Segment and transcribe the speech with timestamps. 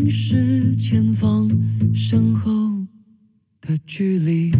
[0.00, 1.46] 凝视前方
[1.94, 2.50] 身后
[3.60, 4.50] 的距离。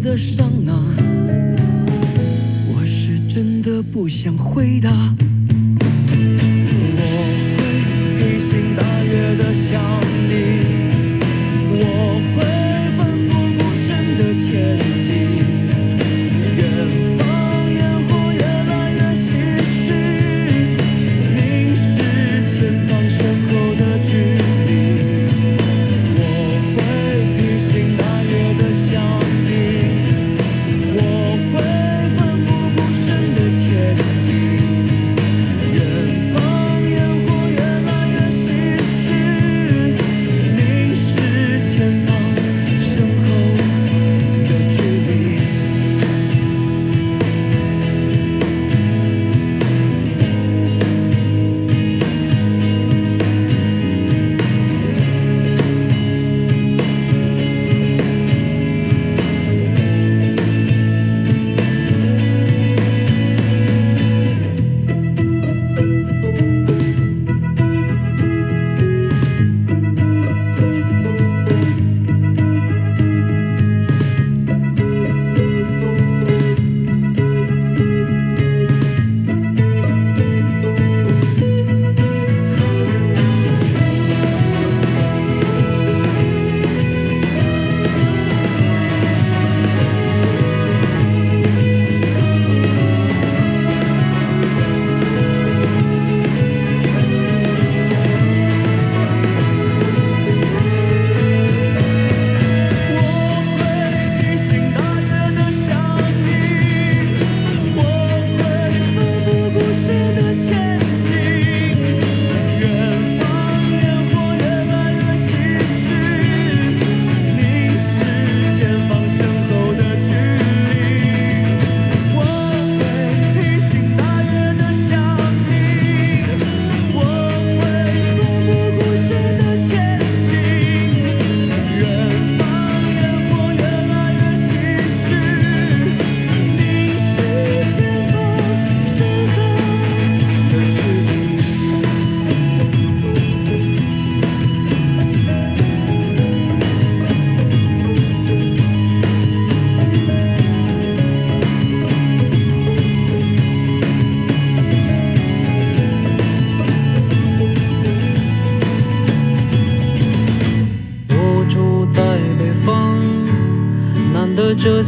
[0.00, 0.84] 的伤啊，
[2.74, 4.90] 我是真的不想回答。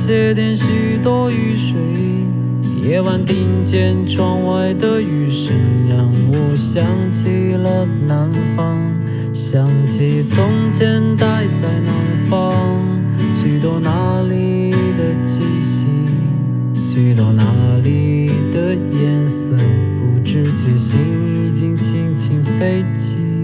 [0.09, 1.77] 这些天许多雨水。
[2.81, 5.55] 夜晚听见窗外的雨声，
[5.87, 5.99] 让
[6.33, 6.83] 我想
[7.13, 8.27] 起了南
[8.57, 8.79] 方，
[9.35, 11.93] 想起从前待在南
[12.27, 12.51] 方，
[13.35, 15.85] 许多那里的气息，
[16.75, 17.45] 许多那
[17.83, 20.99] 里的颜色，不知觉心
[21.45, 23.38] 已经轻轻飞起。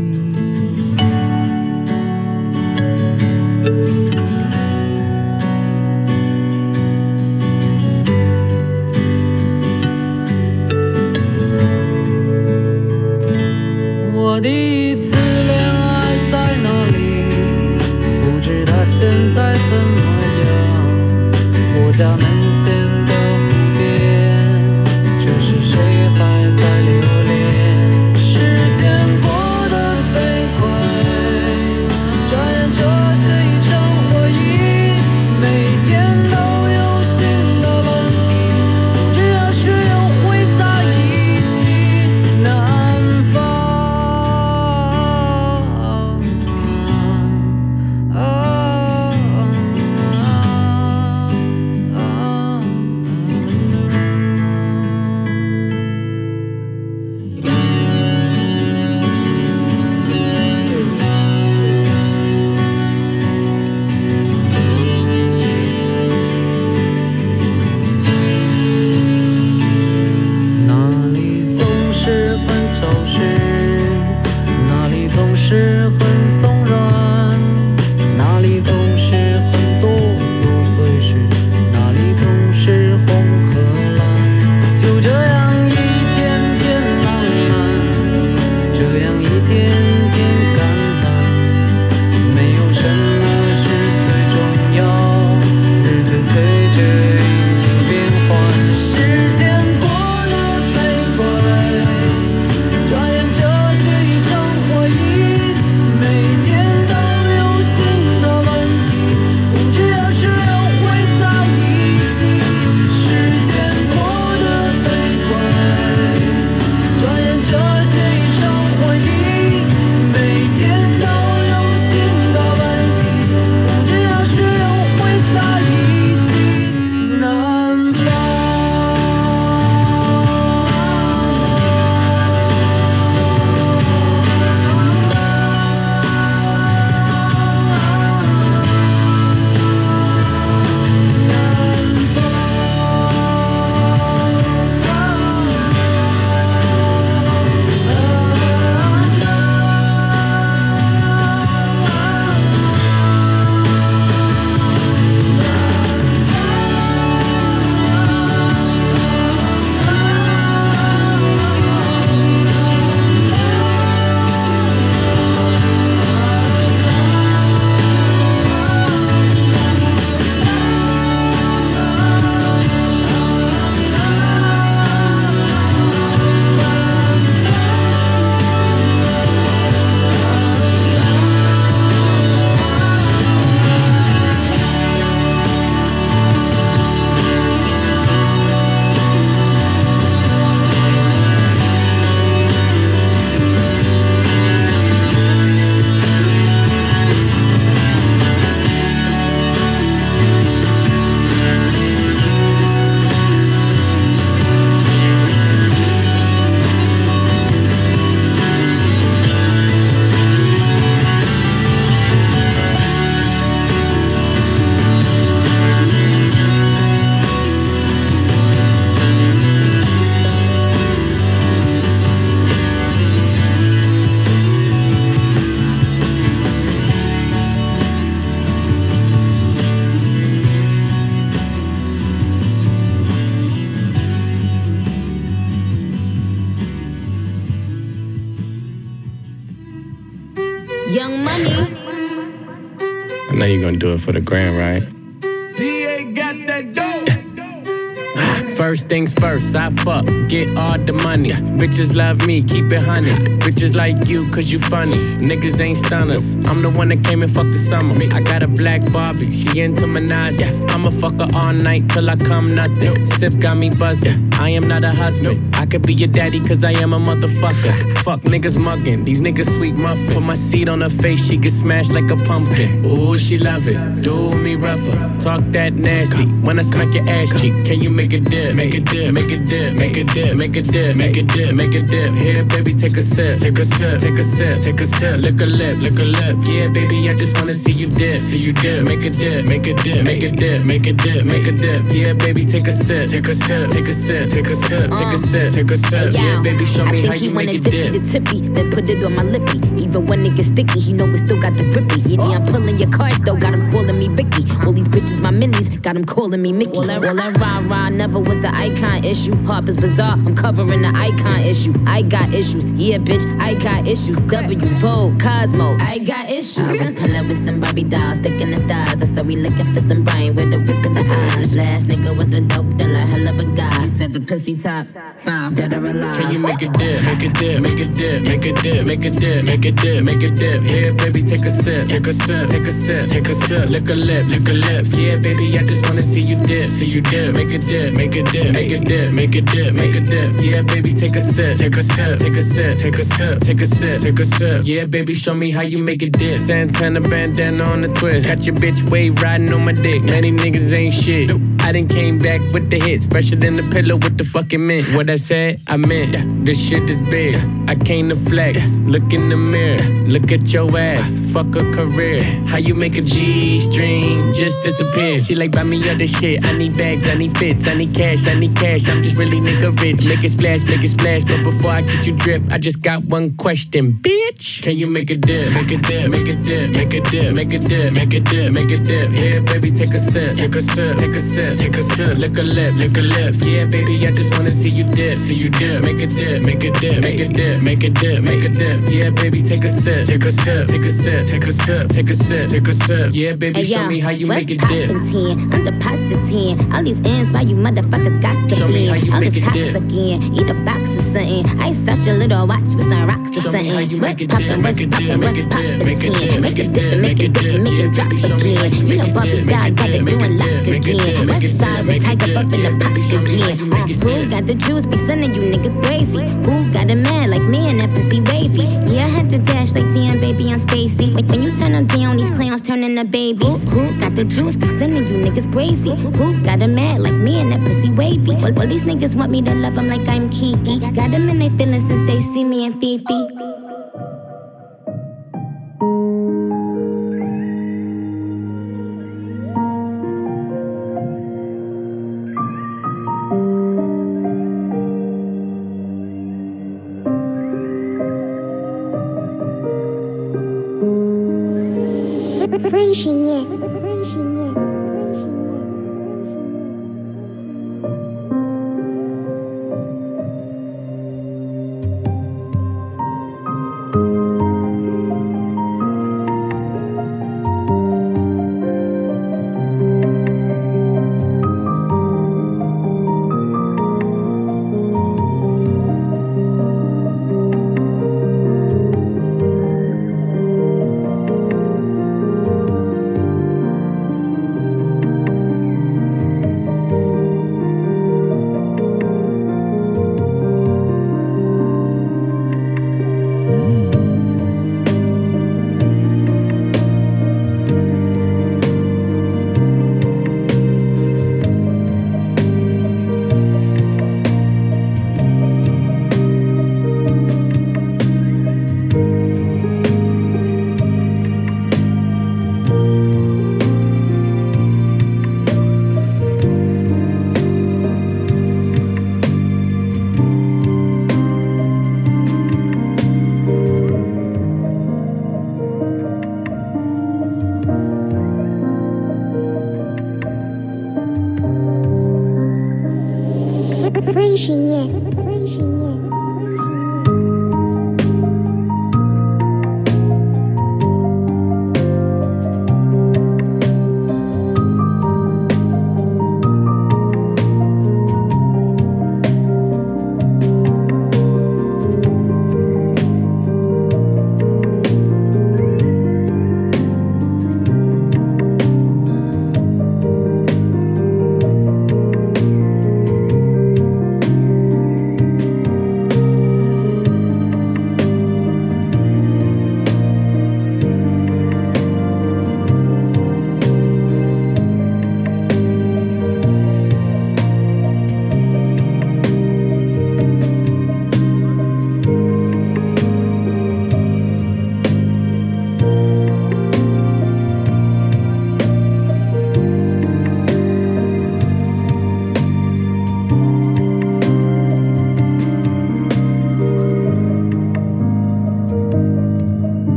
[243.84, 244.82] Do it for the grand, right?
[248.56, 251.30] First things first, I fuck, get all the money.
[251.60, 253.10] Bitches love me, keep it honey.
[253.44, 254.96] Bitches like you, cause you funny.
[255.20, 256.36] Niggas ain't stunners.
[256.46, 257.94] I'm the one that came and fucked the summer.
[258.14, 260.70] I got a black Barbie, she into Minaj.
[260.70, 263.04] I'ma fuck her all night till I come nothing.
[263.04, 264.30] Sip got me buzzing.
[264.40, 265.54] I am not a husband.
[265.56, 267.98] I could be your daddy, cause I am a motherfucker.
[268.04, 270.14] Fuck niggas mugging, these niggas sweet muffin.
[270.14, 272.84] Put my seed on her face, she get smashed like a pumpkin.
[272.84, 274.98] Ooh, she love it, do me rougher.
[275.20, 277.54] Talk that nasty, when I smack your ass cheek.
[277.64, 278.56] Can you make a dip?
[278.56, 281.54] Make a dip, make a dip, make a dip, make a dip, make a dip,
[281.54, 282.12] make a dip.
[282.14, 285.22] Here, baby, take a sip, take a sip, take a sip, take a sip.
[285.22, 286.36] Lick a lip, lick a lip.
[286.44, 288.84] Yeah, baby, I just wanna see you dip, see you dip.
[288.84, 291.80] Make a dip, make a dip, make a dip, make a dip, make a dip.
[291.88, 295.12] Yeah, baby, take a sip, take a sip, take a sip, take a sip, take
[295.12, 296.14] a sip, take a sip.
[296.14, 297.92] Yeah, baby, show me how you make it dip.
[297.92, 299.58] The tippy, then put it on my lippy.
[299.82, 302.00] Even when it gets sticky, he know it still got the grippy.
[302.10, 304.44] Yeah, I'm pulling your card though, got him calling me Vicky.
[304.66, 306.76] All these bitches, my minis, got him calling me Mickey.
[306.76, 309.34] All that, all that rah rah never was the icon issue.
[309.46, 311.74] Harper's Bazaar, I'm covering the icon issue.
[311.86, 314.20] I got issues, yeah, bitch, I got issues.
[314.20, 316.58] W, Vogue, Cosmo, I got issues.
[316.58, 319.02] I was pulling with some Barbie dolls, sticking the stars.
[319.02, 321.56] I said we looking for some brain with the whisk of the eyes.
[321.56, 323.86] Last nigga was the dope dealer, hell of a guy.
[324.04, 326.20] Said the pussy top five, dead or alive.
[326.20, 329.04] Can you make a dip, make a dip, make a dip, make a dip, make
[329.06, 330.60] a dip, make a dip, make a dip?
[330.60, 333.88] Here, baby, take a sip, take a sip, take a sip, take a sip, lick
[333.88, 334.84] a lip, lick a lip.
[335.00, 338.14] Yeah, baby, I just wanna see you dip, see you dip, make a dip, make
[338.14, 340.28] a dip, make a dip, make a dip, make a dip.
[340.36, 343.62] Yeah, baby, take a sip, take a sip, take a sip, take a sip, take
[343.62, 344.62] a sip, take a sip.
[344.66, 346.38] Yeah, baby, show me how you make a dip.
[346.38, 350.02] Santana bandana on the twist, got your bitch wave riding on my dick.
[350.04, 351.30] Many niggas ain't shit.
[351.64, 354.86] I done came back with the hits, fresher than the pillow with the fucking mint.
[354.94, 356.44] What I said, I meant.
[356.44, 357.36] This shit is big.
[357.66, 358.76] I came to flex.
[358.80, 361.20] Look in the mirror, look at your ass.
[361.32, 362.22] Fuck a career.
[362.46, 365.18] How you make a G string just disappear?
[365.18, 366.44] She like buy me other shit.
[366.44, 368.86] I need bags, I need fits, I need cash, I need cash.
[368.90, 370.06] I'm just really nigga rich.
[370.06, 371.24] Make it splash, make it splash.
[371.24, 374.62] But before I get you drip, I just got one question, bitch.
[374.62, 375.48] Can you make a dip?
[375.54, 378.52] Make a dip, make a dip, make a dip, make a dip, make a dip,
[378.52, 379.10] make a dip.
[379.12, 382.18] Here, baby, take a sip, take a sip, take a sip, take a sip.
[382.18, 383.46] Lick a lip, lick a lips.
[383.46, 385.84] Yeah, baby, I just wanna see you dip, see you dip.
[385.84, 388.78] Make a dip, make a dip, make a dip, make a dip, make a dip.
[388.90, 392.10] Yeah, baby, take a sip, take a sip, take a sip, take a sip, take
[392.10, 393.10] a sip, take a sip.
[393.12, 394.90] Yeah, baby, Hey, show yo, me how you what's make it dip.
[394.90, 395.52] 10?
[395.52, 396.72] I'm deposit 10.
[396.72, 400.22] All these ends, why you motherfuckers got to Show me All this cops again.
[400.34, 401.44] Eat a box or something.
[401.60, 404.00] I such a little watch with some rocks or something.
[404.00, 406.14] What poppin', dip, what's make it dip, poppin', what's make it poppin' dip, make it
[406.14, 406.30] 10?
[406.30, 408.18] dip, Make it dip, make make it it dip, dip, make yeah, it drop baby,
[408.18, 408.86] show me how again.
[408.86, 411.14] you know Bobby dip, God got it dip, doing lock dip, make it again.
[411.16, 412.92] dip, make West it side dip, with make it Tiger up in the yeah, pot
[412.94, 413.56] baby, show again.
[413.68, 414.86] Uh, Who got the juice?
[414.86, 416.24] Be sending you niggas crazy.
[416.48, 418.66] Who got a man like me and that pussy wavy?
[418.88, 421.12] Yeah, I had to dash like damn baby on Stacy.
[421.12, 423.64] When, when you turn them down, these clowns turn into babies.
[423.68, 424.56] Who, who got the juice?
[424.56, 425.94] Be sending you niggas crazy.
[425.94, 428.34] Who got a man like me and that pussy wavy?
[428.40, 430.80] Well, well, these niggas want me to love them like I'm Kiki.
[430.80, 433.53] Got them in their feelings since they see me and Fifi.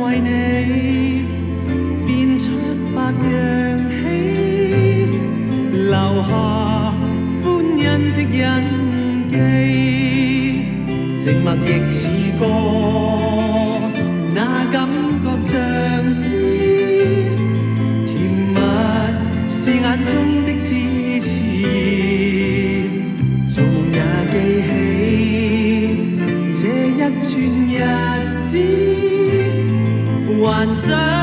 [0.00, 0.26] 为你
[2.06, 2.44] 变出
[2.94, 2.96] 白
[3.28, 4.02] 羊，起
[5.72, 5.92] 留
[6.28, 6.30] 下
[7.42, 7.44] 欢
[7.76, 7.82] 欣
[8.14, 8.38] 的印
[9.28, 9.34] 记，
[11.18, 11.98] 寂寞亦似
[12.38, 12.42] 歌。
[30.88, 31.17] sun.